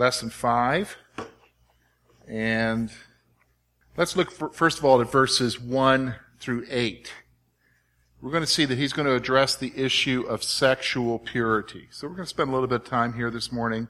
[0.00, 0.96] lesson 5.
[2.26, 2.90] And
[3.98, 7.12] let's look for, first of all at verses 1 through 8.
[8.22, 11.88] We're going to see that he's going to address the issue of sexual purity.
[11.90, 13.88] So we're going to spend a little bit of time here this morning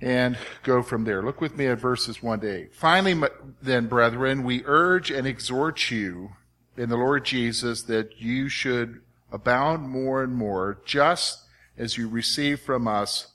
[0.00, 1.22] and go from there.
[1.22, 2.74] Look with me at verses 1 to 8.
[2.74, 3.28] Finally,
[3.60, 6.30] then, brethren, we urge and exhort you
[6.74, 11.44] in the Lord Jesus that you should abound more and more, just
[11.76, 13.32] as you receive from us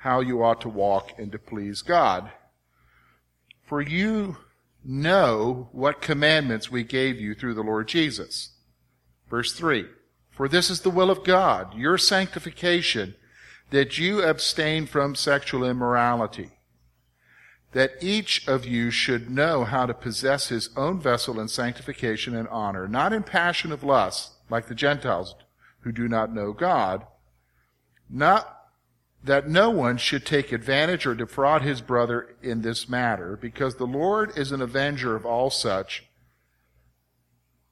[0.00, 2.30] how you ought to walk and to please God.
[3.62, 4.38] For you
[4.82, 8.52] know what commandments we gave you through the Lord Jesus.
[9.28, 9.86] Verse 3.
[10.30, 13.14] For this is the will of God, your sanctification,
[13.68, 16.50] that you abstain from sexual immorality,
[17.72, 22.48] that each of you should know how to possess his own vessel in sanctification and
[22.48, 25.34] honor, not in passion of lust, like the Gentiles
[25.80, 27.04] who do not know God,
[28.08, 28.59] not
[29.22, 33.86] that no one should take advantage or defraud his brother in this matter, because the
[33.86, 36.04] Lord is an avenger of all such.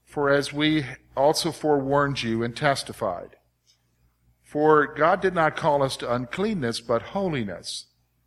[0.04, 0.84] For as we
[1.16, 3.36] also forewarned you and testified,
[4.42, 7.86] for God did not call us to uncleanness, but holiness.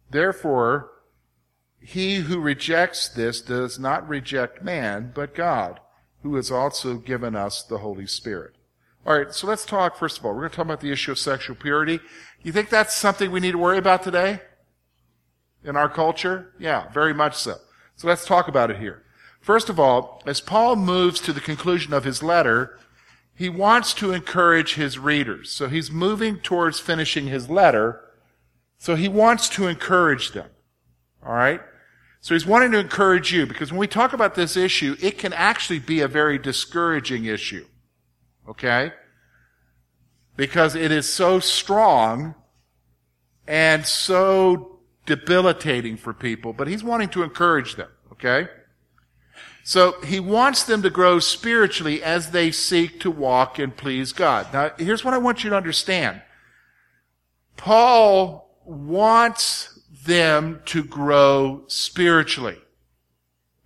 [0.09, 0.91] Therefore,
[1.79, 5.79] he who rejects this does not reject man, but God,
[6.21, 8.55] who has also given us the Holy Spirit.
[9.05, 11.11] All right, so let's talk, first of all, we're going to talk about the issue
[11.11, 11.99] of sexual purity.
[12.43, 14.41] You think that's something we need to worry about today?
[15.63, 16.53] In our culture?
[16.59, 17.55] Yeah, very much so.
[17.95, 19.03] So let's talk about it here.
[19.39, 22.77] First of all, as Paul moves to the conclusion of his letter,
[23.33, 25.51] he wants to encourage his readers.
[25.51, 28.01] So he's moving towards finishing his letter.
[28.77, 30.49] So he wants to encourage them.
[31.25, 31.61] All right?
[32.19, 35.33] So he's wanting to encourage you because when we talk about this issue, it can
[35.33, 37.65] actually be a very discouraging issue.
[38.47, 38.93] Okay?
[40.35, 42.35] Because it is so strong
[43.47, 47.89] and so debilitating for people, but he's wanting to encourage them.
[48.11, 48.47] Okay?
[49.63, 54.47] So he wants them to grow spiritually as they seek to walk and please God.
[54.53, 56.21] Now, here's what I want you to understand.
[57.57, 62.57] Paul wants them to grow spiritually.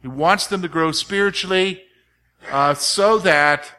[0.02, 1.84] He wants them to grow spiritually
[2.52, 3.72] uh, so that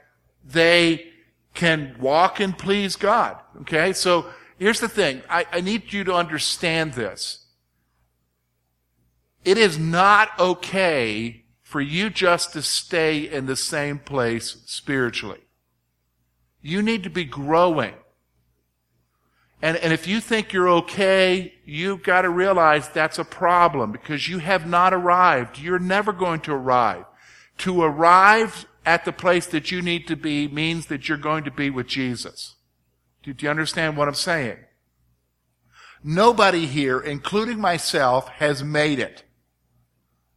[0.47, 1.07] they
[1.55, 3.37] can walk and please God.
[3.63, 4.27] Okay, so
[4.59, 5.23] here's the thing.
[5.29, 7.47] I, I need you to understand this.
[9.45, 15.41] It is not okay for you just to stay in the same place spiritually.
[16.63, 17.95] You need to be growing.
[19.63, 24.29] And, and if you think you're okay, you've got to realize that's a problem because
[24.29, 25.59] you have not arrived.
[25.59, 27.05] You're never going to arrive.
[27.59, 31.51] To arrive at the place that you need to be means that you're going to
[31.51, 32.55] be with Jesus.
[33.25, 34.59] Do, you understand what I'm saying?
[36.05, 39.25] Nobody here, including myself, has made it.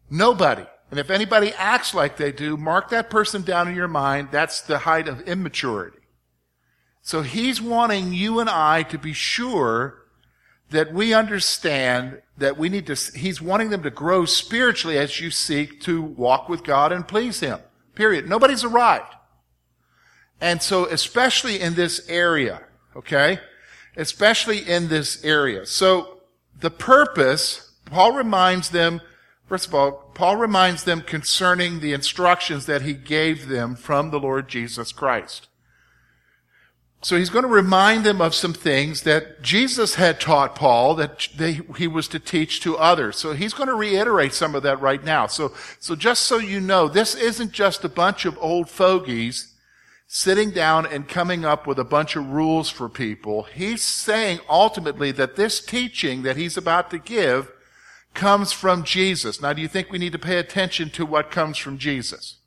[0.10, 0.66] Nobody.
[0.90, 4.30] And if anybody acts like they do, mark that person down in your mind.
[4.32, 6.00] That's the height of immaturity.
[7.04, 10.06] So he's wanting you and I to be sure
[10.72, 15.30] that we understand that we need to, he's wanting them to grow spiritually as you
[15.30, 17.60] seek to walk with God and please him.
[18.00, 18.30] Period.
[18.30, 19.14] Nobody's arrived.
[20.40, 22.62] And so, especially in this area,
[22.96, 23.42] okay?
[23.98, 25.66] Especially in this area.
[25.66, 26.22] So,
[26.58, 29.02] the purpose, Paul reminds them
[29.50, 34.20] First of all, Paul reminds them concerning the instructions that he gave them from the
[34.20, 35.48] Lord Jesus Christ.
[37.02, 41.30] So he's going to remind them of some things that Jesus had taught Paul that
[41.36, 43.18] they, he was to teach to others.
[43.18, 45.26] So he's going to reiterate some of that right now.
[45.28, 49.54] So, so just so you know, this isn't just a bunch of old fogies
[50.08, 53.44] sitting down and coming up with a bunch of rules for people.
[53.44, 57.50] He's saying ultimately that this teaching that he's about to give
[58.14, 59.42] comes from Jesus.
[59.42, 62.39] Now, do you think we need to pay attention to what comes from Jesus?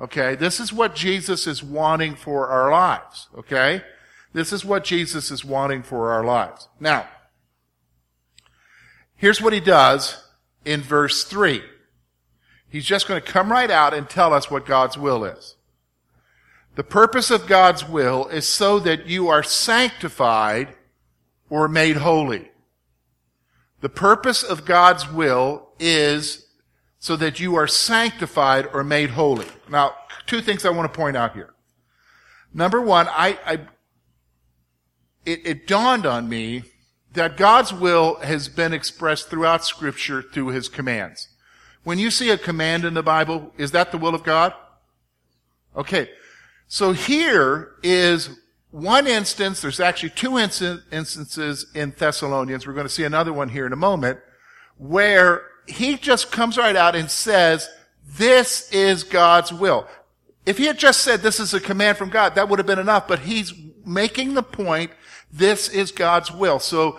[0.00, 3.28] Okay, this is what Jesus is wanting for our lives.
[3.36, 3.82] Okay?
[4.32, 6.68] This is what Jesus is wanting for our lives.
[6.78, 7.08] Now,
[9.16, 10.24] here's what he does
[10.64, 11.62] in verse 3.
[12.68, 15.56] He's just going to come right out and tell us what God's will is.
[16.76, 20.68] The purpose of God's will is so that you are sanctified
[21.50, 22.50] or made holy.
[23.80, 26.46] The purpose of God's will is
[26.98, 29.46] so that you are sanctified or made holy.
[29.68, 29.94] Now,
[30.26, 31.54] two things I want to point out here.
[32.52, 33.60] Number one, I, I
[35.24, 36.64] it, it dawned on me
[37.12, 41.28] that God's will has been expressed throughout scripture through his commands.
[41.84, 44.52] When you see a command in the Bible, is that the will of God?
[45.76, 46.10] Okay.
[46.66, 48.30] So here is
[48.70, 53.64] one instance, there's actually two instances in Thessalonians, we're going to see another one here
[53.64, 54.20] in a moment,
[54.76, 57.68] where he just comes right out and says,
[58.16, 59.86] this is God's will.
[60.46, 62.78] If he had just said this is a command from God, that would have been
[62.78, 63.52] enough, but he's
[63.84, 64.90] making the point,
[65.30, 66.58] this is God's will.
[66.58, 66.98] So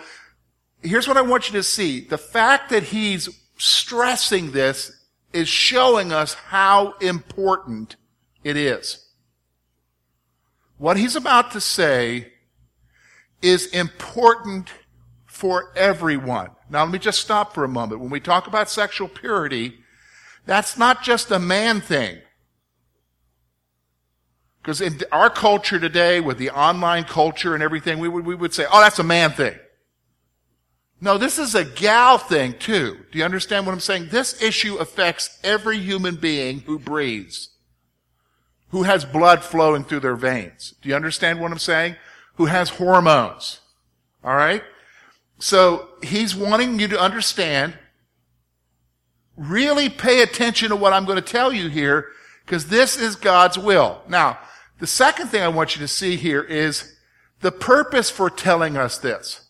[0.82, 2.00] here's what I want you to see.
[2.00, 3.28] The fact that he's
[3.58, 4.92] stressing this
[5.32, 7.96] is showing us how important
[8.44, 9.06] it is.
[10.78, 12.32] What he's about to say
[13.42, 14.70] is important
[15.26, 16.50] for everyone.
[16.70, 18.00] Now let me just stop for a moment.
[18.00, 19.74] When we talk about sexual purity,
[20.46, 22.18] that's not just a man thing.
[24.62, 28.54] Because in our culture today, with the online culture and everything, we would, we would
[28.54, 29.58] say, oh, that's a man thing.
[31.00, 32.98] No, this is a gal thing too.
[33.10, 34.08] Do you understand what I'm saying?
[34.10, 37.50] This issue affects every human being who breathes,
[38.68, 40.74] who has blood flowing through their veins.
[40.82, 41.96] Do you understand what I'm saying?
[42.34, 43.60] Who has hormones.
[44.22, 44.62] All right?
[45.40, 47.76] So he's wanting you to understand,
[49.36, 52.08] really pay attention to what I'm going to tell you here,
[52.44, 54.02] because this is God's will.
[54.06, 54.38] Now,
[54.78, 56.94] the second thing I want you to see here is
[57.40, 59.46] the purpose for telling us this.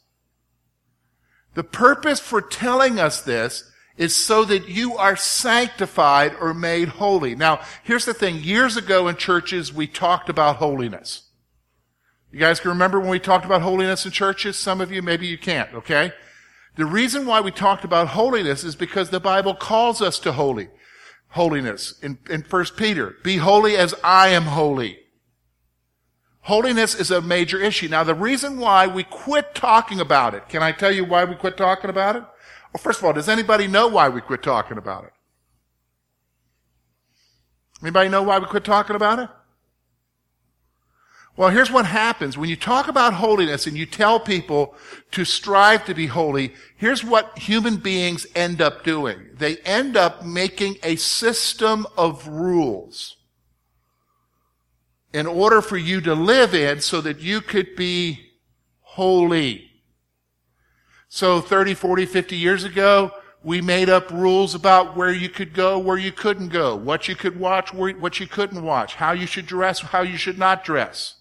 [1.54, 7.34] The purpose for telling us this is so that you are sanctified or made holy.
[7.34, 8.36] Now, here's the thing.
[8.36, 11.29] Years ago in churches, we talked about holiness.
[12.32, 14.56] You guys can remember when we talked about holiness in churches?
[14.56, 16.12] Some of you, maybe you can't, okay?
[16.76, 20.68] The reason why we talked about holiness is because the Bible calls us to holy,
[21.30, 23.16] holiness in, in 1 Peter.
[23.24, 24.98] Be holy as I am holy.
[26.42, 27.88] Holiness is a major issue.
[27.88, 31.34] Now, the reason why we quit talking about it, can I tell you why we
[31.34, 32.22] quit talking about it?
[32.72, 35.12] Well, first of all, does anybody know why we quit talking about it?
[37.82, 39.28] Anybody know why we quit talking about it?
[41.40, 42.36] Well, here's what happens.
[42.36, 44.74] When you talk about holiness and you tell people
[45.12, 49.30] to strive to be holy, here's what human beings end up doing.
[49.38, 53.16] They end up making a system of rules
[55.14, 58.20] in order for you to live in so that you could be
[58.82, 59.70] holy.
[61.08, 65.78] So 30, 40, 50 years ago, we made up rules about where you could go,
[65.78, 69.46] where you couldn't go, what you could watch, what you couldn't watch, how you should
[69.46, 71.16] dress, how you should not dress.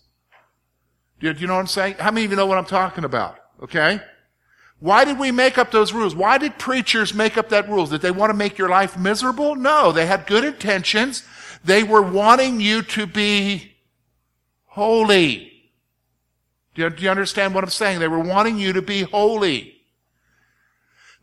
[1.19, 1.95] Do you know what I'm saying?
[1.99, 3.37] How many of you know what I'm talking about?
[3.61, 4.01] Okay?
[4.79, 6.15] Why did we make up those rules?
[6.15, 7.89] Why did preachers make up that rules?
[7.89, 9.55] Did they want to make your life miserable?
[9.55, 11.23] No, they had good intentions.
[11.63, 13.73] They were wanting you to be
[14.65, 15.51] holy.
[16.75, 17.99] Do you, do you understand what I'm saying?
[17.99, 19.78] They were wanting you to be holy.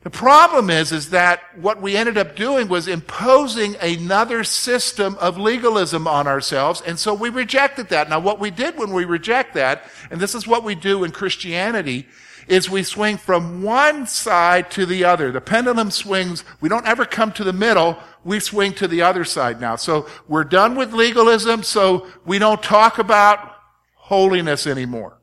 [0.06, 5.36] The problem is, is that what we ended up doing was imposing another system of
[5.36, 8.08] legalism on ourselves, and so we rejected that.
[8.08, 11.10] Now, what we did when we reject that, and this is what we do in
[11.10, 12.06] Christianity,
[12.46, 15.32] is we swing from one side to the other.
[15.32, 19.24] The pendulum swings, we don't ever come to the middle, we swing to the other
[19.24, 19.74] side now.
[19.74, 23.56] So we're done with legalism, so we don't talk about
[23.94, 25.18] holiness anymore.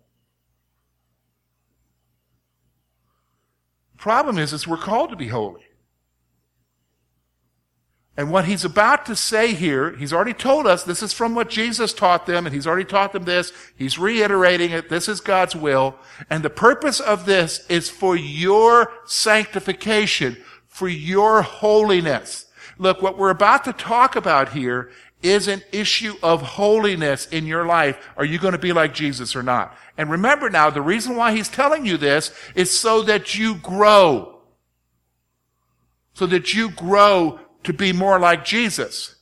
[4.03, 5.63] Problem is, is we're called to be holy.
[8.17, 11.49] And what he's about to say here, he's already told us this is from what
[11.49, 13.53] Jesus taught them, and he's already taught them this.
[13.77, 14.89] He's reiterating it.
[14.89, 15.95] This is God's will.
[16.29, 20.35] And the purpose of this is for your sanctification,
[20.67, 22.47] for your holiness.
[22.77, 24.91] Look, what we're about to talk about here
[25.23, 27.97] is an issue of holiness in your life.
[28.17, 29.75] Are you going to be like Jesus or not?
[29.97, 34.41] And remember now, the reason why he's telling you this is so that you grow.
[36.13, 39.15] So that you grow to be more like Jesus.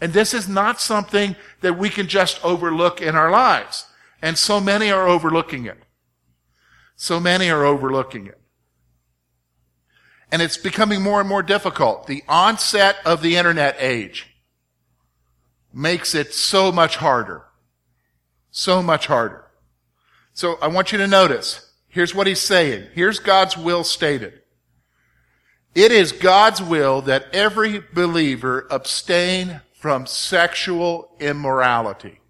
[0.00, 3.86] And this is not something that we can just overlook in our lives.
[4.20, 5.78] And so many are overlooking it.
[6.96, 8.40] So many are overlooking it.
[10.32, 12.06] And it's becoming more and more difficult.
[12.06, 14.31] The onset of the internet age
[15.72, 17.44] makes it so much harder.
[18.50, 19.46] So much harder.
[20.34, 21.72] So I want you to notice.
[21.88, 22.88] Here's what he's saying.
[22.94, 24.42] Here's God's will stated.
[25.74, 32.20] It is God's will that every believer abstain from sexual immorality.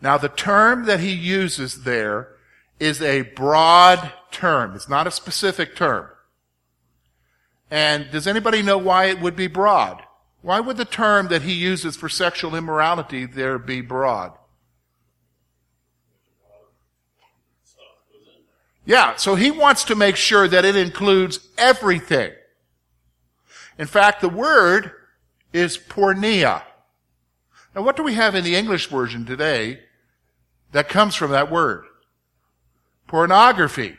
[0.00, 2.28] Now the term that he uses there
[2.78, 4.74] is a broad term.
[4.74, 6.08] It's not a specific term.
[7.70, 10.02] And does anybody know why it would be broad?
[10.46, 14.32] Why would the term that he uses for sexual immorality there be broad?
[18.84, 22.30] Yeah, so he wants to make sure that it includes everything.
[23.76, 24.92] In fact, the word
[25.52, 26.62] is porneia.
[27.74, 29.80] Now, what do we have in the English version today?
[30.76, 31.86] that comes from that word.
[33.06, 33.96] Pornography.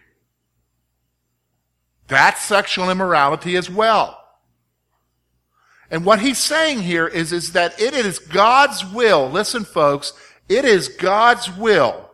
[2.07, 4.23] That's sexual immorality as well.
[5.89, 9.29] And what he's saying here is, is that it is God's will.
[9.29, 10.13] Listen, folks,
[10.49, 12.09] it is God's will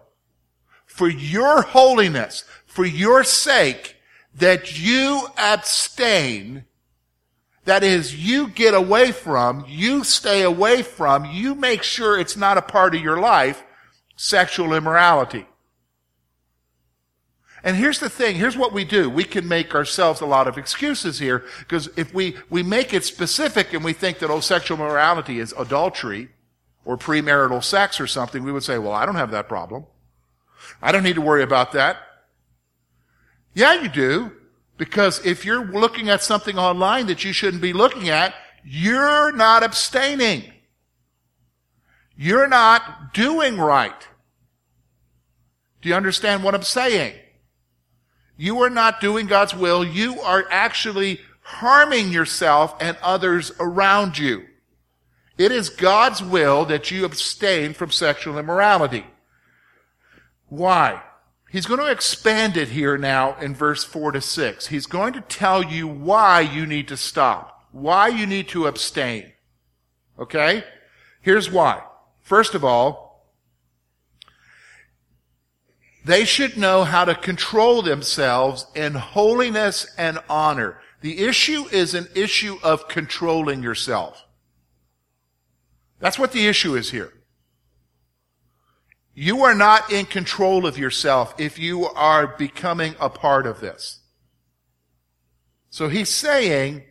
[0.86, 3.96] for your holiness, for your sake,
[4.36, 6.66] that you abstain.
[7.66, 12.58] That is, you get away from, you stay away from, you make sure it's not
[12.58, 13.64] a part of your life,
[14.16, 15.48] sexual immorality.
[17.64, 19.10] And here's the thing, here's what we do.
[19.10, 23.06] We can make ourselves a lot of excuses here, because if we, we make it
[23.06, 26.30] specific and we think that, oh, sexual morality is adultery
[26.84, 29.86] or premarital sex or something, we would say, well, I don't have that problem.
[30.82, 31.98] I don't need to worry about that.
[33.54, 34.34] Yeah, you do.
[34.76, 38.34] Because if you're looking at something online that you shouldn't be looking at,
[38.66, 40.52] you're not abstaining.
[42.18, 44.08] You're not doing right.
[45.82, 47.14] Do you understand what I'm saying?
[48.38, 49.84] You are not doing God's will.
[49.84, 54.46] You are actually harming yourself and others around you.
[55.38, 59.06] It is God's will that you abstain from sexual immorality.
[60.48, 61.02] Why?
[61.50, 64.68] He's going to expand it here now in verse 4 to 6.
[64.68, 69.34] He's going to tell you why you need to stop, why you need to abstain.
[70.18, 70.64] Okay?
[71.22, 71.82] Here's why.
[72.22, 73.03] First of all,
[76.06, 80.80] they should know how to control themselves in holiness and honor.
[81.02, 84.26] The issue is an issue of controlling yourself.
[86.00, 87.14] That's what the issue is here.
[89.14, 94.00] You are not in control of yourself if you are becoming a part of this.
[95.70, 96.84] So he's saying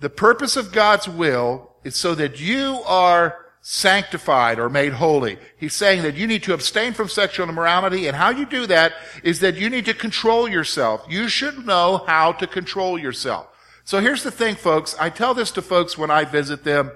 [0.00, 5.36] the purpose of God's will is so that you are sanctified or made holy.
[5.56, 8.92] He's saying that you need to abstain from sexual immorality, and how you do that
[9.24, 11.04] is that you need to control yourself.
[11.08, 13.48] You should know how to control yourself.
[13.82, 14.94] So here's the thing, folks.
[15.00, 16.92] I tell this to folks when I visit them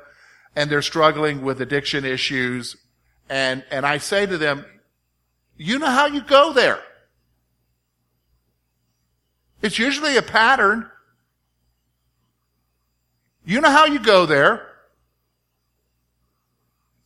[0.55, 2.77] and they're struggling with addiction issues,
[3.29, 4.65] and, and I say to them,
[5.57, 6.79] you know how you go there.
[9.61, 10.89] It's usually a pattern.
[13.45, 14.70] You know how you go there.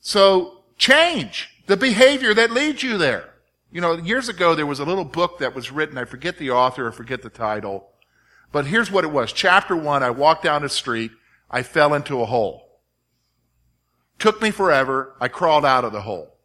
[0.04, 3.30] So change the behavior that leads you there.
[3.72, 6.50] You know, years ago there was a little book that was written, I forget the
[6.50, 7.88] author, I forget the title,
[8.52, 9.32] but here's what it was.
[9.32, 11.10] Chapter one, I walked down the street,
[11.50, 12.80] I fell into a hole.
[14.18, 16.36] Took me forever, I crawled out of the hole.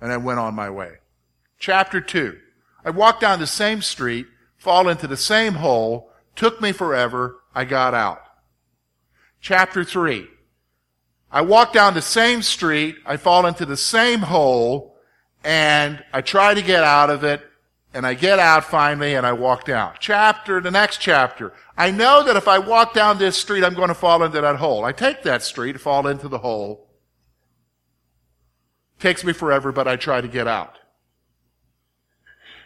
[0.00, 0.94] And I went on my way.
[1.60, 2.40] Chapter two,
[2.84, 4.26] I walked down the same street,
[4.58, 8.22] fall into the same hole, took me forever, I got out.
[9.40, 10.26] Chapter three,
[11.34, 14.96] I walk down the same street, I fall into the same hole,
[15.42, 17.42] and I try to get out of it,
[17.92, 19.94] and I get out finally, and I walk down.
[19.98, 21.52] Chapter, the next chapter.
[21.76, 24.56] I know that if I walk down this street, I'm going to fall into that
[24.56, 24.84] hole.
[24.84, 26.88] I take that street, fall into the hole.
[29.00, 30.78] Takes me forever, but I try to get out.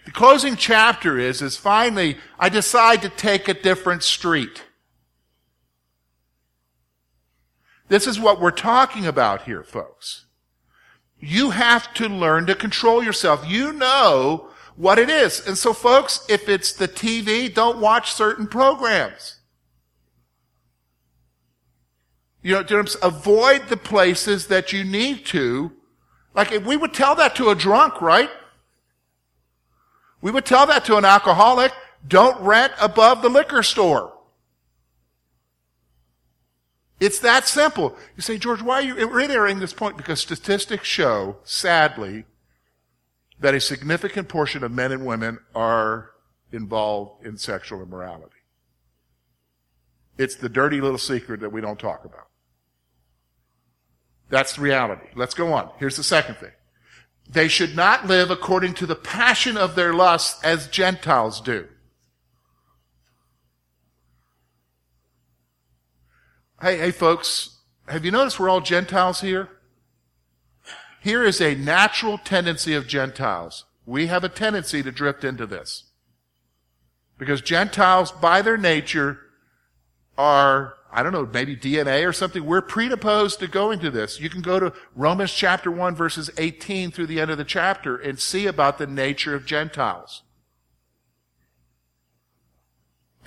[0.04, 4.62] The closing chapter is, is finally, I decide to take a different street.
[7.88, 10.26] This is what we're talking about here, folks.
[11.18, 13.44] You have to learn to control yourself.
[13.48, 15.44] You know what it is.
[15.46, 19.36] And so folks, if it's the TV, don't watch certain programs.
[22.42, 25.72] You know, avoid the places that you need to.
[26.34, 28.30] Like if we would tell that to a drunk, right?
[30.20, 31.72] We would tell that to an alcoholic,
[32.06, 34.17] don't rent above the liquor store.
[37.00, 37.96] It's that simple.
[38.16, 39.96] You say, George, why are you reiterating this point?
[39.96, 42.24] Because statistics show, sadly,
[43.40, 46.10] that a significant portion of men and women are
[46.50, 48.32] involved in sexual immorality.
[50.16, 52.26] It's the dirty little secret that we don't talk about.
[54.28, 55.06] That's the reality.
[55.14, 55.70] Let's go on.
[55.78, 56.50] Here's the second thing.
[57.30, 61.68] They should not live according to the passion of their lusts as Gentiles do.
[66.60, 69.48] Hey, hey, folks, have you noticed we're all Gentiles here?
[71.00, 73.64] Here is a natural tendency of Gentiles.
[73.86, 75.84] We have a tendency to drift into this.
[77.16, 79.20] Because Gentiles, by their nature,
[80.16, 82.44] are, I don't know, maybe DNA or something.
[82.44, 84.20] We're predisposed to going to this.
[84.20, 87.96] You can go to Romans chapter 1 verses 18 through the end of the chapter
[87.96, 90.22] and see about the nature of Gentiles.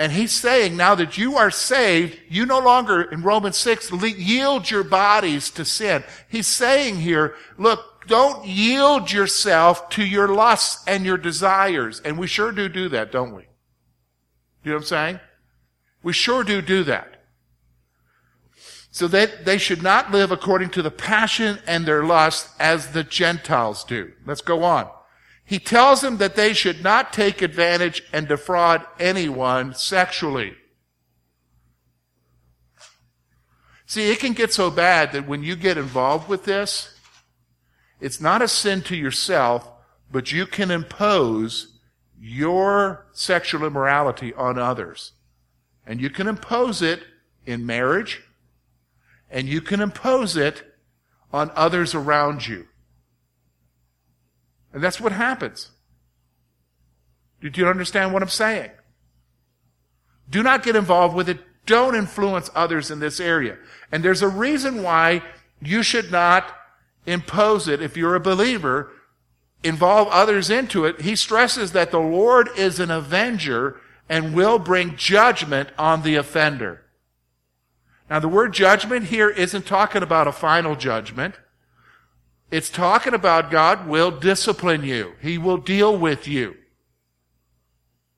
[0.01, 4.71] And he's saying now that you are saved, you no longer, in Romans 6, yield
[4.71, 6.03] your bodies to sin.
[6.27, 12.01] He's saying here, look, don't yield yourself to your lusts and your desires.
[12.03, 13.43] And we sure do do that, don't we?
[14.63, 15.19] You know what I'm saying?
[16.01, 17.21] We sure do do that.
[18.89, 23.03] So that they should not live according to the passion and their lust as the
[23.03, 24.13] Gentiles do.
[24.25, 24.89] Let's go on.
[25.51, 30.53] He tells them that they should not take advantage and defraud anyone sexually.
[33.85, 36.97] See, it can get so bad that when you get involved with this,
[37.99, 39.69] it's not a sin to yourself,
[40.09, 41.77] but you can impose
[42.17, 45.11] your sexual immorality on others.
[45.85, 47.03] And you can impose it
[47.45, 48.23] in marriage,
[49.29, 50.63] and you can impose it
[51.33, 52.67] on others around you.
[54.73, 55.71] And that's what happens.
[57.41, 58.71] Do you understand what I'm saying?
[60.29, 61.39] Do not get involved with it.
[61.65, 63.57] Don't influence others in this area.
[63.91, 65.21] And there's a reason why
[65.61, 66.45] you should not
[67.05, 68.91] impose it if you're a believer,
[69.63, 71.01] involve others into it.
[71.01, 76.81] He stresses that the Lord is an avenger and will bring judgment on the offender.
[78.09, 81.35] Now, the word judgment here isn't talking about a final judgment.
[82.51, 85.13] It's talking about God will discipline you.
[85.21, 86.55] He will deal with you.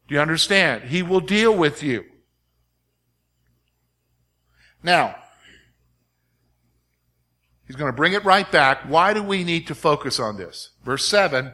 [0.08, 0.86] Do you understand?
[0.86, 2.04] He will deal with you.
[4.82, 5.16] Now,
[7.68, 8.82] he's going to bring it right back.
[8.90, 10.72] Why do we need to focus on this?
[10.84, 11.54] Verse 7,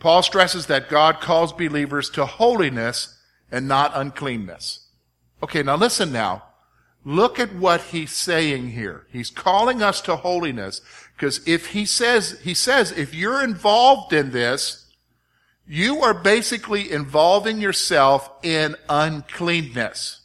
[0.00, 3.18] Paul stresses that God calls believers to holiness
[3.50, 4.88] and not uncleanness.
[5.42, 6.42] Okay, now listen now.
[7.04, 9.06] Look at what he's saying here.
[9.12, 10.80] He's calling us to holiness
[11.16, 14.86] because if he says, he says, if you're involved in this,
[15.66, 20.20] you are basically involving yourself in uncleanness.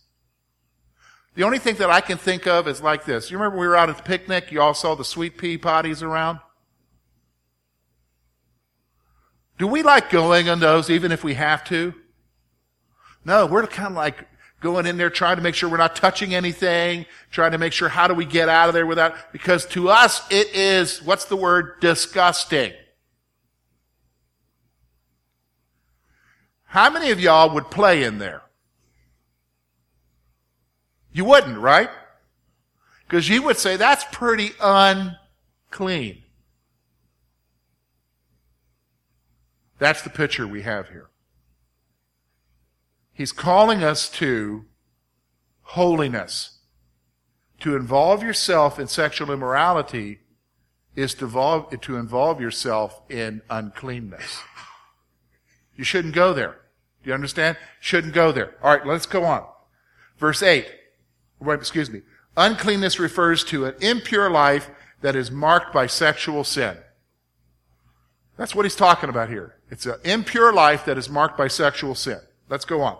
[1.34, 3.32] The only thing that I can think of is like this.
[3.32, 4.52] You remember we were out at the picnic?
[4.52, 6.40] You all saw the sweet pea potties around?
[9.58, 11.94] Do we like going on those even if we have to?
[13.24, 14.28] No, we're kind of like
[14.62, 17.90] going in there trying to make sure we're not touching anything, trying to make sure
[17.90, 21.36] how do we get out of there without, because to us it is, what's the
[21.36, 21.80] word?
[21.82, 22.72] Disgusting.
[26.64, 28.44] How many of y'all would play in there?
[31.12, 31.90] You wouldn't, right?
[33.06, 36.22] Because you would say that's pretty unclean.
[39.80, 41.11] That's the picture we have here.
[43.14, 44.66] He's calling us to
[45.62, 46.60] holiness.
[47.62, 50.20] To involve yourself in sexual immorality
[50.96, 54.42] is to involve, to involve yourself in uncleanness.
[55.76, 56.58] You shouldn't go there.
[57.04, 57.58] Do you understand?
[57.80, 58.56] Shouldn't go there.
[58.62, 59.46] All right, let's go on.
[60.18, 60.68] Verse 8.
[61.40, 62.02] Wait, excuse me.
[62.38, 64.70] Uncleanness refers to an impure life
[65.02, 66.78] that is marked by sexual sin.
[68.38, 69.56] That's what he's talking about here.
[69.70, 72.20] It's an impure life that is marked by sexual sin.
[72.52, 72.98] Let's go on.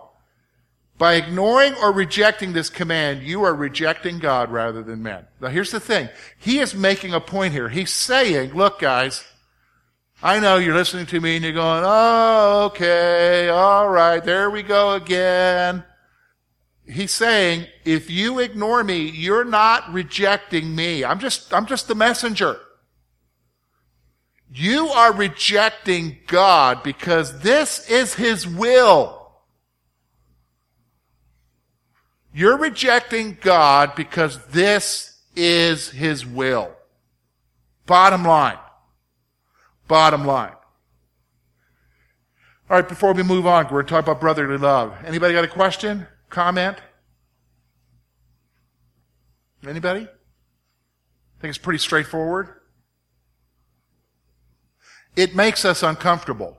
[0.96, 5.26] By ignoring or rejecting this command, you are rejecting God rather than men.
[5.40, 6.08] Now here's the thing.
[6.38, 7.68] He is making a point here.
[7.68, 9.22] He's saying, look guys,
[10.22, 14.62] I know you're listening to me and you're going, oh, okay, all right, there we
[14.62, 15.84] go again.
[16.86, 21.04] He's saying, if you ignore me, you're not rejecting me.
[21.04, 22.58] I'm just, I'm just the messenger.
[24.54, 29.21] You are rejecting God because this is His will.
[32.34, 36.70] You're rejecting God because this is His will.
[37.86, 38.58] Bottom line.
[39.88, 40.52] Bottom line.
[42.70, 44.94] All right, before we move on, we're going to talk about brotherly love.
[45.04, 46.06] Anybody got a question?
[46.30, 46.78] Comment?
[49.66, 50.00] Anybody?
[50.00, 52.48] I think it's pretty straightforward.
[55.14, 56.56] It makes us uncomfortable.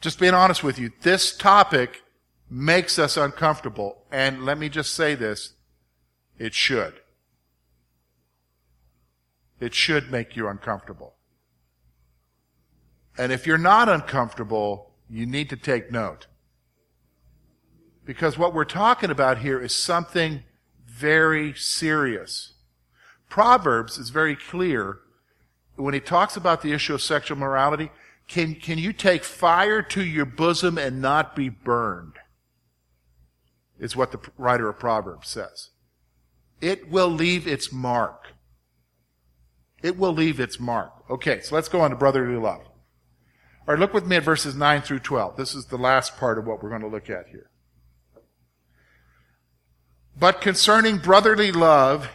[0.00, 2.02] Just being honest with you, this topic
[2.50, 3.98] makes us uncomfortable.
[4.10, 5.54] And let me just say this.
[6.38, 6.94] It should.
[9.60, 11.14] It should make you uncomfortable.
[13.16, 16.26] And if you're not uncomfortable, you need to take note.
[18.04, 20.42] Because what we're talking about here is something
[20.86, 22.54] very serious.
[23.28, 24.98] Proverbs is very clear
[25.76, 27.90] when he talks about the issue of sexual morality.
[28.26, 32.14] Can, can you take fire to your bosom and not be burned?
[33.80, 35.70] Is what the writer of Proverbs says.
[36.60, 38.26] It will leave its mark.
[39.82, 40.92] It will leave its mark.
[41.08, 42.60] Okay, so let's go on to brotherly love.
[43.66, 45.36] All right, look with me at verses 9 through 12.
[45.36, 47.50] This is the last part of what we're going to look at here.
[50.18, 52.10] But concerning brotherly love,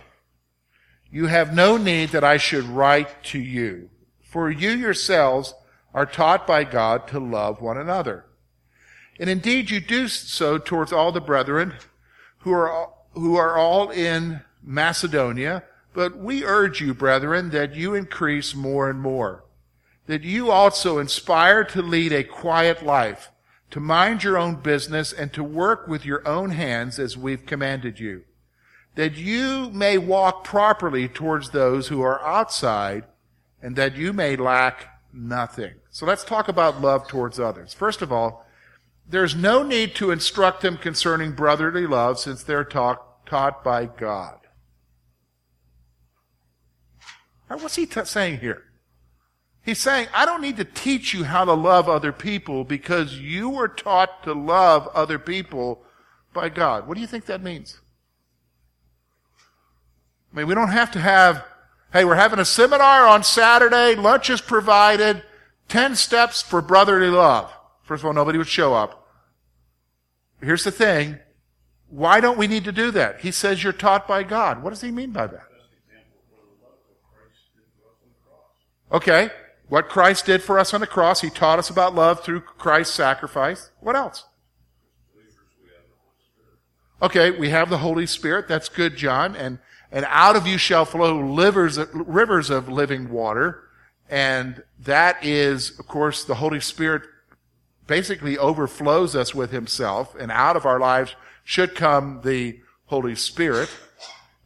[1.10, 3.90] you have no need that I should write to you,
[4.22, 5.56] for you yourselves
[5.94, 8.25] are taught by God to love one another.
[9.20, 11.76] And indeed you do so towards all the brethren
[12.40, 18.54] who are, who are all in Macedonia, but we urge you, brethren, that you increase
[18.54, 19.46] more and more,
[20.08, 23.32] that you also inspire to lead a quiet life,
[23.72, 28.00] to mind your own business and to work with your own hands as we've commanded
[28.00, 28.24] you,
[28.96, 33.06] that you may walk properly towards those who are outside
[33.62, 35.74] and that you may lack nothing.
[35.90, 37.74] So let's talk about love towards others.
[37.74, 38.45] First of all,
[39.08, 44.40] there's no need to instruct them concerning brotherly love since they're taught, taught by God.
[47.50, 48.64] Now, what's he t- saying here?
[49.64, 53.50] He's saying, I don't need to teach you how to love other people because you
[53.50, 55.84] were taught to love other people
[56.34, 56.88] by God.
[56.88, 57.80] What do you think that means?
[60.32, 61.44] I mean, we don't have to have,
[61.94, 65.24] hey, we're having a seminar on Saturday, lunch is provided,
[65.70, 67.55] 10 steps for brotherly love.
[67.86, 69.08] First of all, nobody would show up.
[70.42, 71.20] Here's the thing.
[71.88, 73.22] Why don't we need to do that?
[73.22, 74.62] He says you're taught by God.
[74.62, 75.48] What does he mean by that?
[78.92, 79.30] Okay.
[79.68, 82.94] What Christ did for us on the cross, He taught us about love through Christ's
[82.94, 83.72] sacrifice.
[83.80, 84.26] What else?
[87.02, 88.48] Okay, we have the Holy Spirit.
[88.48, 89.36] That's good, John.
[89.36, 89.60] And,
[89.92, 93.64] and out of you shall flow livers, rivers of living water.
[94.10, 97.04] And that is, of course, the Holy Spirit
[97.88, 100.16] basically overflows us with Himself.
[100.20, 103.70] And out of our lives should come the Holy Spirit.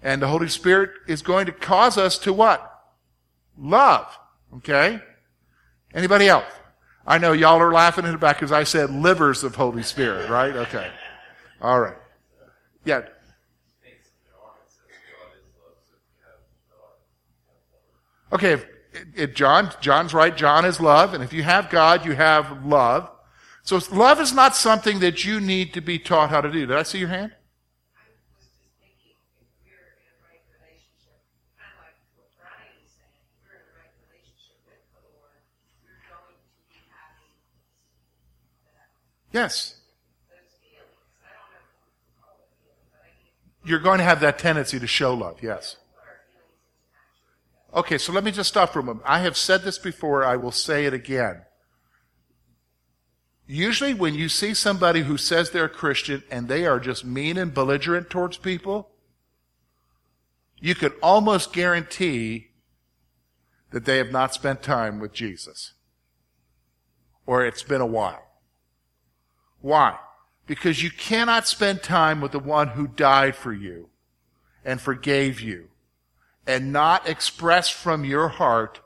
[0.02, 2.66] And the Holy Spirit is going to cause us to what?
[3.58, 4.18] Love.
[4.58, 5.00] Okay?
[5.94, 6.46] Anybody else?
[7.06, 10.30] I know y'all are laughing in the back because I said livers of Holy Spirit,
[10.30, 10.56] right?
[10.56, 10.92] Okay.
[11.62, 11.98] All right.
[12.86, 13.02] Yeah.
[18.32, 18.66] Okay, if,
[19.16, 23.10] if John, John's right, John is love, and if you have God, you have love.
[23.70, 26.66] So love is not something that you need to be taught how to do.
[26.66, 27.36] Did I see your hand?
[39.32, 39.76] Yes.
[43.64, 45.76] You're going to have that tendency to show love, yes.
[47.76, 49.06] Okay, so let me just stop for a moment.
[49.08, 51.44] I have said this before, I will say it again.
[53.52, 57.36] Usually, when you see somebody who says they're a Christian and they are just mean
[57.36, 58.92] and belligerent towards people,
[60.60, 62.52] you can almost guarantee
[63.72, 65.74] that they have not spent time with Jesus.
[67.26, 68.24] Or it's been a while.
[69.62, 69.98] Why?
[70.46, 73.90] Because you cannot spend time with the one who died for you
[74.64, 75.70] and forgave you
[76.46, 78.80] and not express from your heart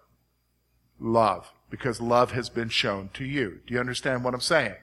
[1.02, 3.60] love because love has been shown to you.
[3.66, 4.76] Do you understand what I'm saying?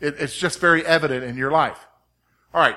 [0.00, 1.86] It, it's just very evident in your life.
[2.52, 2.76] All right.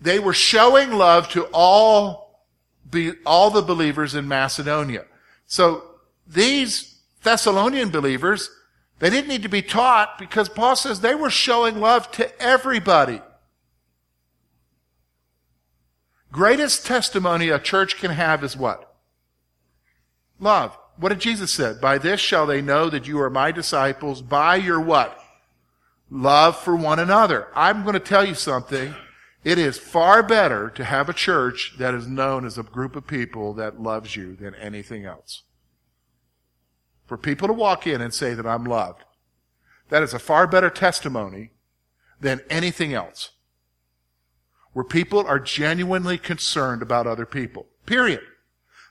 [0.00, 2.42] They were showing love to all,
[2.90, 5.04] be, all the believers in Macedonia.
[5.46, 5.84] So
[6.26, 8.50] these Thessalonian believers
[8.98, 13.20] they didn't need to be taught because Paul says they were showing love to everybody.
[16.32, 18.92] Greatest testimony a church can have is what?
[20.40, 20.76] Love.
[20.98, 21.74] What did Jesus say?
[21.80, 25.20] By this shall they know that you are my disciples by your what?
[26.10, 27.48] Love for one another.
[27.54, 28.94] I'm going to tell you something.
[29.44, 33.06] It is far better to have a church that is known as a group of
[33.06, 35.42] people that loves you than anything else
[37.06, 39.04] for people to walk in and say that I'm loved.
[39.88, 41.52] That is a far better testimony
[42.20, 43.30] than anything else.
[44.72, 47.66] Where people are genuinely concerned about other people.
[47.86, 48.20] Period.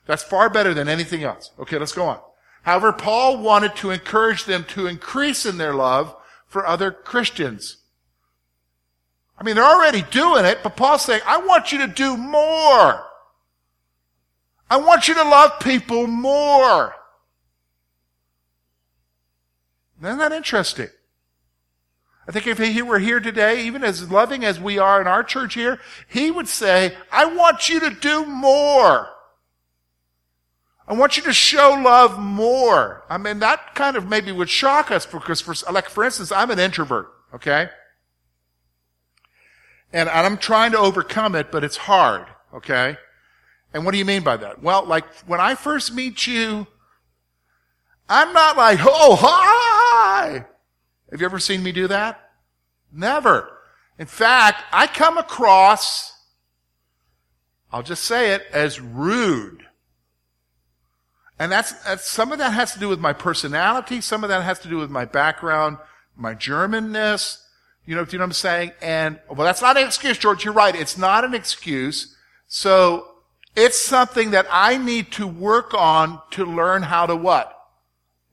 [0.06, 1.50] That's far better than anything else.
[1.58, 2.20] Okay, let's go on.
[2.62, 6.16] However, Paul wanted to encourage them to increase in their love
[6.46, 7.78] for other Christians.
[9.38, 13.04] I mean, they're already doing it, but Paul's saying, I want you to do more.
[14.68, 16.94] I want you to love people more.
[20.02, 20.88] Isn't that interesting?
[22.28, 25.22] I think if he were here today, even as loving as we are in our
[25.22, 29.08] church here, he would say, I want you to do more.
[30.88, 33.04] I want you to show love more.
[33.08, 36.50] I mean, that kind of maybe would shock us because for, like, for instance, I'm
[36.50, 37.68] an introvert, okay?
[39.92, 42.96] And I'm trying to overcome it, but it's hard, okay?
[43.74, 44.62] And what do you mean by that?
[44.62, 46.66] Well, like, when I first meet you,
[48.08, 50.44] I'm not like, oh, hi.
[51.10, 52.30] Have you ever seen me do that?
[52.92, 53.58] Never.
[53.98, 56.16] In fact, I come across
[57.72, 59.66] I'll just say it, as rude.
[61.38, 64.00] And that's, that's, some of that has to do with my personality.
[64.00, 65.78] Some of that has to do with my background,
[66.16, 67.42] my Germanness.
[67.84, 68.72] You know, do you know what I'm saying?
[68.80, 70.44] And, well, that's not an excuse, George.
[70.44, 70.74] You're right.
[70.74, 72.16] It's not an excuse.
[72.48, 73.06] So,
[73.56, 77.52] it's something that I need to work on to learn how to what?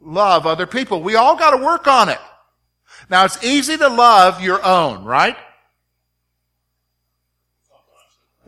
[0.02, 1.02] Love other people.
[1.02, 2.20] We all gotta work on it.
[3.10, 5.38] Now, it's easy to love your own, right?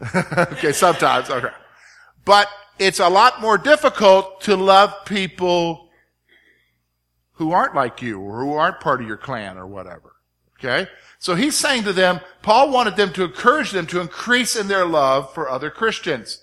[0.15, 1.49] okay, sometimes, okay.
[2.25, 5.89] But it's a lot more difficult to love people
[7.33, 10.13] who aren't like you or who aren't part of your clan or whatever.
[10.59, 10.89] Okay?
[11.19, 14.85] So he's saying to them, Paul wanted them to encourage them to increase in their
[14.85, 16.41] love for other Christians.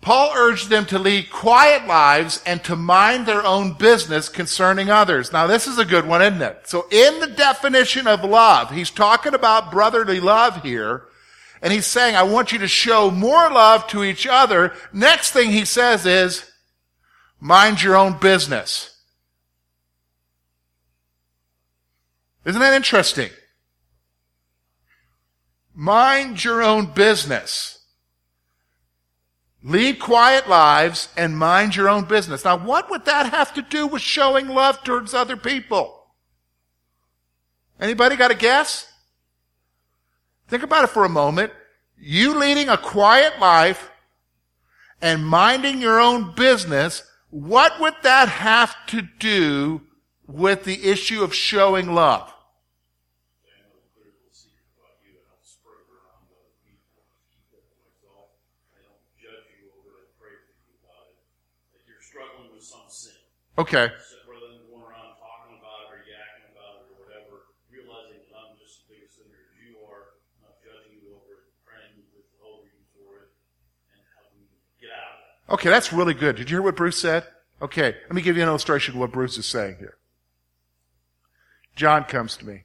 [0.00, 5.32] Paul urged them to lead quiet lives and to mind their own business concerning others.
[5.32, 6.62] Now this is a good one, isn't it?
[6.64, 11.04] So in the definition of love, he's talking about brotherly love here.
[11.64, 14.74] And he's saying, I want you to show more love to each other.
[14.92, 16.44] Next thing he says is,
[17.40, 18.94] mind your own business.
[22.44, 23.30] Isn't that interesting?
[25.74, 27.78] Mind your own business.
[29.62, 32.44] Lead quiet lives and mind your own business.
[32.44, 35.98] Now, what would that have to do with showing love towards other people?
[37.80, 38.86] Anybody got a guess?
[40.48, 41.52] Think about it for a moment.
[41.96, 43.90] You leading a quiet life
[45.00, 49.82] and minding your own business, what would that have to do
[50.26, 52.34] with the issue of showing love?
[63.56, 63.86] Okay.
[64.26, 68.34] Rather than going around talking about it or yakking about it or whatever, realizing that
[68.34, 72.02] I'm just as big a sinner as you are, not judging you over it, praying
[72.10, 73.30] with over you for it,
[73.94, 75.33] and helping you get out of that.
[75.48, 76.36] Okay, that's really good.
[76.36, 77.26] Did you hear what Bruce said?
[77.60, 79.96] Okay, let me give you an illustration of what Bruce is saying here.
[81.76, 82.64] John comes to me.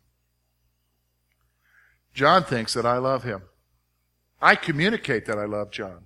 [2.13, 3.43] John thinks that I love him.
[4.41, 6.05] I communicate that I love John.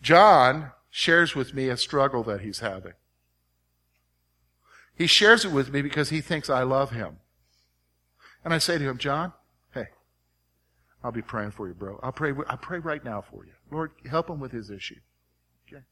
[0.00, 2.94] John shares with me a struggle that he's having.
[4.96, 7.18] He shares it with me because he thinks I love him.
[8.44, 9.32] And I say to him, John,
[9.72, 9.88] hey,
[11.04, 12.00] I'll be praying for you, bro.
[12.02, 13.52] I'll pray, I'll pray right now for you.
[13.70, 14.98] Lord, help him with his issue.
[15.68, 15.82] Okay?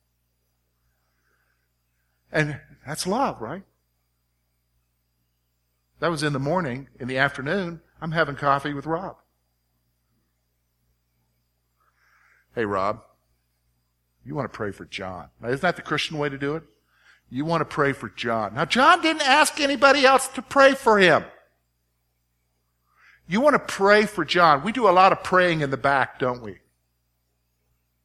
[2.36, 3.62] And that's love, right?
[6.00, 6.88] That was in the morning.
[7.00, 9.16] In the afternoon, I'm having coffee with Rob.
[12.54, 13.00] Hey, Rob,
[14.22, 15.28] you want to pray for John.
[15.40, 16.64] Now, isn't that the Christian way to do it?
[17.30, 18.54] You want to pray for John.
[18.54, 21.24] Now, John didn't ask anybody else to pray for him.
[23.26, 24.62] You want to pray for John.
[24.62, 26.58] We do a lot of praying in the back, don't we?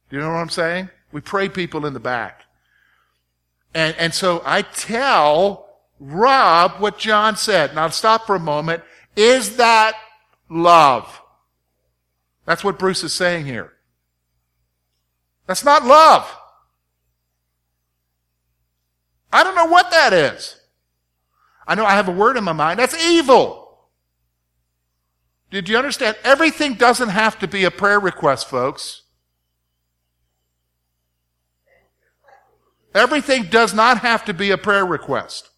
[0.08, 0.88] Do you know what I'm saying?
[1.12, 2.46] We pray people in the back.
[3.74, 7.74] And, and so I tell Rob what John said.
[7.74, 8.82] Now stop for a moment.
[9.16, 9.94] Is that
[10.48, 11.20] love?
[12.44, 13.72] That's what Bruce is saying here.
[15.46, 16.30] That's not love.
[19.32, 20.56] I don't know what that is.
[21.66, 22.78] I know I have a word in my mind.
[22.78, 23.78] That's evil.
[25.50, 26.16] Did you understand?
[26.24, 29.01] Everything doesn't have to be a prayer request, folks.
[32.94, 35.50] Everything does not have to be a prayer request.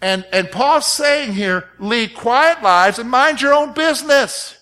[0.00, 4.56] And, and Paul's saying here, lead quiet lives and mind your own business.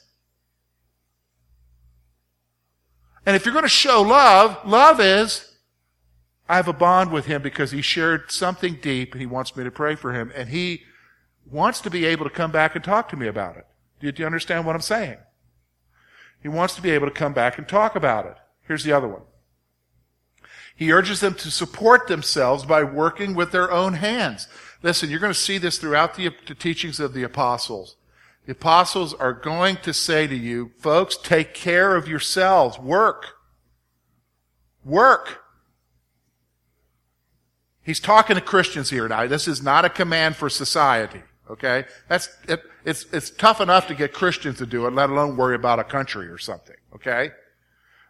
[3.24, 5.56] And if you're going to show love, love is
[6.48, 9.64] I have a bond with him because he shared something deep and he wants me
[9.64, 10.32] to pray for him.
[10.34, 10.82] And he
[11.44, 13.66] wants to be able to come back and talk to me about it.
[14.00, 15.18] Do you understand what I'm saying?
[16.42, 18.36] He wants to be able to come back and talk about it.
[18.66, 19.22] Here's the other one.
[20.78, 24.46] He urges them to support themselves by working with their own hands.
[24.80, 27.96] Listen, you're going to see this throughout the, the teachings of the apostles.
[28.46, 32.78] The apostles are going to say to you, folks, take care of yourselves.
[32.78, 33.26] Work.
[34.84, 35.40] Work.
[37.82, 39.26] He's talking to Christians here now.
[39.26, 41.22] This is not a command for society.
[41.50, 41.86] Okay?
[42.06, 45.56] That's, it, it's, it's tough enough to get Christians to do it, let alone worry
[45.56, 46.76] about a country or something.
[46.94, 47.32] Okay?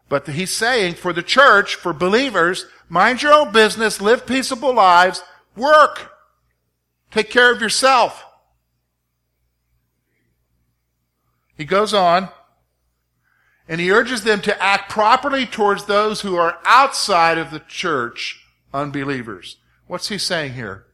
[0.08, 5.22] But he's saying for the church, for believers, mind your own business, live peaceable lives,
[5.54, 6.12] work.
[7.10, 8.24] Take care of yourself.
[11.56, 12.28] He goes on,
[13.68, 18.44] and he urges them to act properly towards those who are outside of the church,
[18.72, 19.56] unbelievers.
[19.88, 20.86] What's he saying here?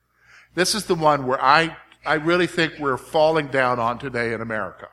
[0.55, 4.41] This is the one where I, I really think we're falling down on today in
[4.41, 4.89] America.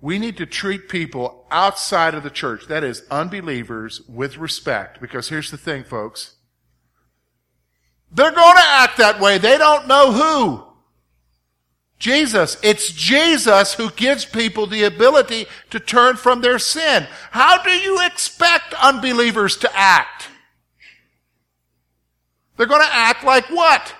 [0.00, 5.00] We need to treat people outside of the church, that is, unbelievers, with respect.
[5.00, 6.34] Because here's the thing, folks.
[8.12, 9.38] They're going to act that way.
[9.38, 10.64] They don't know who.
[11.98, 12.56] Jesus.
[12.62, 17.06] It's Jesus who gives people the ability to turn from their sin.
[17.32, 20.28] How do you expect unbelievers to act?
[22.56, 23.94] They're going to act like what?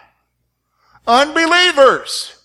[1.06, 2.37] Unbelievers.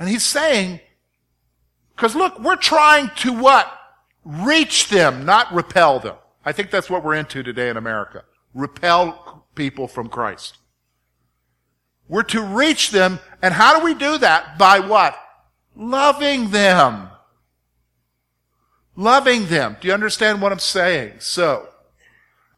[0.00, 0.80] And he's saying,
[1.94, 3.70] because look, we're trying to what?
[4.24, 6.16] Reach them, not repel them.
[6.42, 8.24] I think that's what we're into today in America.
[8.54, 10.56] Repel people from Christ.
[12.08, 14.58] We're to reach them, and how do we do that?
[14.58, 15.16] By what?
[15.76, 17.10] Loving them.
[18.96, 19.76] Loving them.
[19.80, 21.16] Do you understand what I'm saying?
[21.18, 21.68] So,